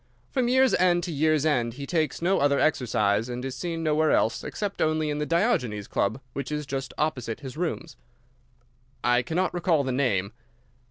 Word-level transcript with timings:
From 0.31 0.47
year's 0.47 0.73
end 0.73 1.03
to 1.03 1.11
year's 1.11 1.45
end 1.45 1.75
he 1.75 1.85
takes 1.85 2.23
no 2.23 2.39
other 2.39 2.57
exercise, 2.59 3.29
and 3.29 3.45
is 3.45 3.55
seen 3.55 3.83
nowhere 3.83 4.09
else, 4.09 4.43
except 4.43 4.81
only 4.81 5.11
in 5.11 5.19
the 5.19 5.27
Diogenes 5.27 5.87
Club, 5.87 6.19
which 6.33 6.51
is 6.51 6.65
just 6.65 6.91
opposite 6.97 7.41
his 7.41 7.55
rooms." 7.55 7.97
"I 9.03 9.21
cannot 9.21 9.53
recall 9.53 9.83
the 9.83 9.91
name." 9.91 10.33